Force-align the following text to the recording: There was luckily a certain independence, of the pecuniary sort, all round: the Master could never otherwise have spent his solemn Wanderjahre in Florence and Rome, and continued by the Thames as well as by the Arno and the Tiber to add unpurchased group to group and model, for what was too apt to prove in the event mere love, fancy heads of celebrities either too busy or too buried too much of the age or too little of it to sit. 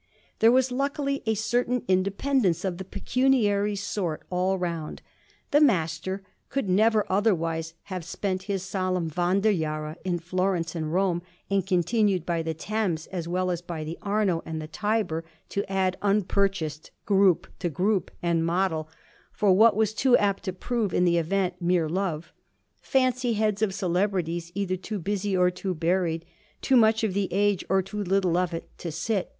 There 0.39 0.51
was 0.51 0.71
luckily 0.71 1.21
a 1.27 1.35
certain 1.35 1.83
independence, 1.87 2.65
of 2.65 2.79
the 2.79 2.83
pecuniary 2.83 3.75
sort, 3.75 4.23
all 4.31 4.57
round: 4.57 5.03
the 5.51 5.61
Master 5.61 6.23
could 6.49 6.67
never 6.67 7.05
otherwise 7.07 7.75
have 7.83 8.03
spent 8.03 8.41
his 8.49 8.63
solemn 8.63 9.11
Wanderjahre 9.11 9.97
in 10.03 10.17
Florence 10.17 10.73
and 10.73 10.91
Rome, 10.91 11.21
and 11.51 11.67
continued 11.67 12.25
by 12.25 12.41
the 12.41 12.55
Thames 12.55 13.05
as 13.11 13.27
well 13.27 13.51
as 13.51 13.61
by 13.61 13.83
the 13.83 13.99
Arno 14.01 14.41
and 14.43 14.59
the 14.59 14.65
Tiber 14.67 15.23
to 15.49 15.71
add 15.71 15.97
unpurchased 16.01 16.89
group 17.05 17.45
to 17.59 17.69
group 17.69 18.09
and 18.23 18.43
model, 18.43 18.89
for 19.31 19.53
what 19.53 19.75
was 19.75 19.93
too 19.93 20.17
apt 20.17 20.41
to 20.45 20.53
prove 20.53 20.95
in 20.95 21.05
the 21.05 21.19
event 21.19 21.61
mere 21.61 21.87
love, 21.87 22.33
fancy 22.81 23.33
heads 23.33 23.61
of 23.61 23.71
celebrities 23.71 24.51
either 24.55 24.77
too 24.77 24.97
busy 24.97 25.37
or 25.37 25.51
too 25.51 25.75
buried 25.75 26.25
too 26.59 26.75
much 26.75 27.03
of 27.03 27.13
the 27.13 27.31
age 27.31 27.63
or 27.69 27.83
too 27.83 28.03
little 28.03 28.35
of 28.35 28.51
it 28.51 28.67
to 28.79 28.91
sit. 28.91 29.29